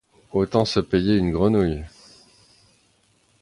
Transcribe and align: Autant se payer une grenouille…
Autant 0.31 0.65
se 0.65 0.79
payer 0.79 1.15
une 1.17 1.29
grenouille… 1.31 1.83